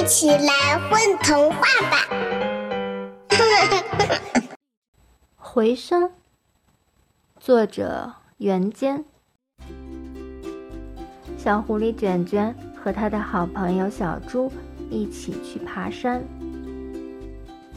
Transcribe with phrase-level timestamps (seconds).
[0.00, 1.98] 一起来混童话吧！
[5.36, 6.10] 回声，
[7.38, 9.04] 作者袁坚。
[11.36, 14.50] 小狐狸卷卷和他的好朋友小猪
[14.88, 16.24] 一起去爬山。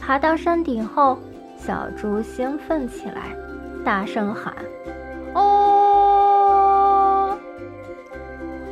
[0.00, 1.18] 爬到山顶后，
[1.58, 3.36] 小猪兴奋起来，
[3.84, 4.54] 大声喊
[5.36, 7.36] ：“哦！”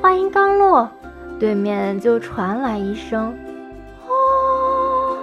[0.01, 0.91] 话音刚落，
[1.39, 3.35] 对面就传来一声
[4.09, 5.19] “哦”，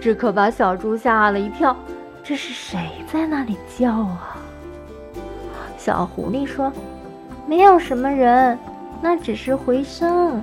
[0.00, 1.76] 这可把小猪吓了一跳。
[2.24, 4.36] 这是谁在那里叫啊？
[5.78, 6.70] 小狐狸说
[7.46, 8.58] ：“没有什么人，
[9.00, 10.42] 那只是回声。”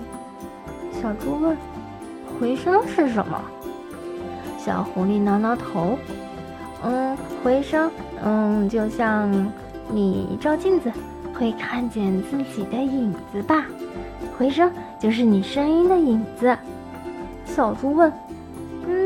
[1.02, 1.55] 小猪问
[2.40, 3.40] ：“回声是什么？”
[4.57, 5.99] 小狐狸挠挠头
[6.84, 7.91] ：“嗯，回声，
[8.23, 9.30] 嗯，就像
[9.89, 10.91] 你照镜子
[11.34, 13.66] 会看见自己的影子吧？
[14.38, 16.57] 回声就是你声音的影子。”
[17.45, 18.12] 小猪问：“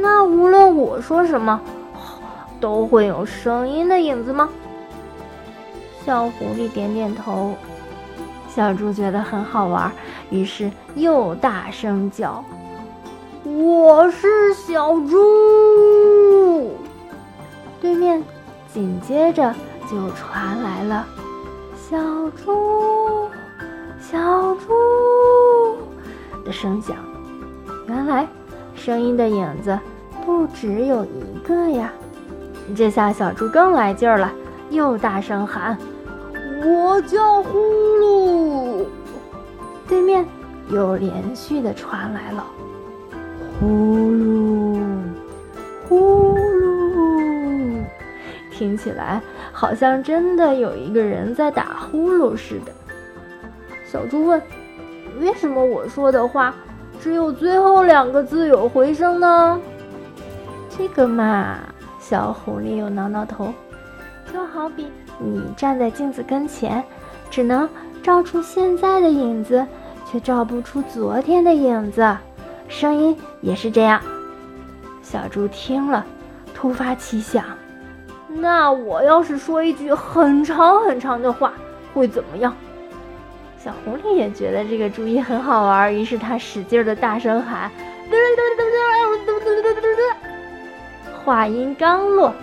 [0.02, 1.60] 那无论我说什么？”
[2.60, 4.50] 都会有声音的影子吗？
[6.06, 7.56] 小狐狸点点头。
[8.50, 9.92] 小猪觉得很好玩，
[10.30, 12.44] 于是又大声叫
[13.46, 16.72] ：“我是小猪！”
[17.80, 18.22] 对面
[18.74, 19.54] 紧接着
[19.90, 21.04] 就传来了
[21.76, 21.98] “小
[22.46, 23.28] 猪，
[24.00, 25.80] 小猪”
[26.46, 26.96] 的声响。
[27.88, 28.28] 原来，
[28.76, 29.80] 声音的影子
[30.24, 31.92] 不只有一个呀！
[32.76, 34.32] 这下小猪更来劲儿了，
[34.70, 35.76] 又大声喊
[36.64, 38.86] ：“我叫呼噜！”
[39.90, 40.24] 对面
[40.70, 42.46] 又连续的传来了
[43.60, 43.66] “呼
[44.12, 44.39] 噜，
[48.60, 49.22] 听起来
[49.54, 52.74] 好像真的有一个人在打呼噜似的。
[53.90, 54.42] 小猪问
[55.22, 56.54] ：“为什么我说的话
[57.00, 59.58] 只有最后两个字有回声呢？”
[60.78, 61.58] 这个嘛。
[62.02, 63.54] 小狐狸又挠挠头，
[64.34, 64.88] 就好比
[65.20, 66.84] 你站在镜子跟前，
[67.30, 67.70] 只能
[68.02, 69.64] 照出现在的影子，
[70.10, 72.18] 却照不出昨天的影子。
[72.68, 74.02] 声音也是这样。
[75.04, 76.04] 小猪听了，
[76.56, 77.44] 突发奇想：
[78.30, 81.54] 那我要是说一句很长很长的话，
[81.94, 82.56] 会怎么样？
[83.58, 87.70] 小狐狸也觉得这个主意很好玩，于是他使劲的大声喊。
[88.10, 88.64] 嘟嘟嘟
[89.26, 89.40] 嘟
[89.74, 92.34] 嘟嘟嘟话音刚落，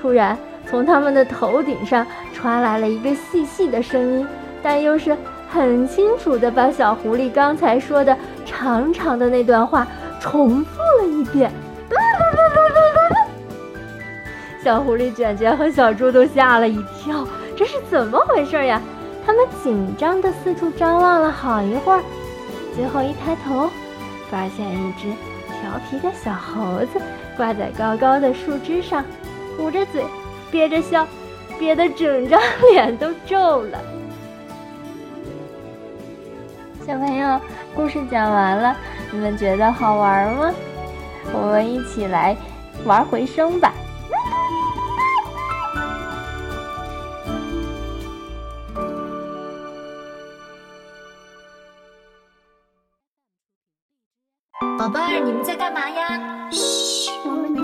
[0.00, 4.26] 突然从他们的头顶上传来了一个细细的声音，
[4.62, 5.16] 但又是
[5.48, 9.86] 很清楚的把小狐狸刚才说的长长的那段话
[10.20, 11.52] 重复了一遍。
[14.64, 18.80] 小狐狸卷卷和小猪都吓了一跳，这是怎么回事呀？
[19.26, 22.02] 他们紧张的四处张望了好一会儿，
[22.74, 23.68] 最后一抬头，
[24.30, 25.08] 发现一只
[25.60, 27.00] 调皮的小猴子。
[27.36, 29.04] 挂在高高的树枝上，
[29.58, 30.02] 捂着嘴，
[30.50, 31.06] 憋着笑，
[31.58, 32.40] 憋得整张
[32.72, 33.78] 脸都皱了。
[36.86, 37.38] 小朋友，
[37.74, 38.74] 故事讲完了，
[39.10, 40.54] 你们觉得好玩吗？
[41.34, 42.34] 我们一起来
[42.84, 43.74] 玩回声吧。
[54.78, 56.48] 宝贝儿，你们在干嘛呀？
[56.52, 57.63] 嘘，我们。